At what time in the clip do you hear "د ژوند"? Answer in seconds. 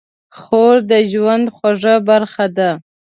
0.91-1.45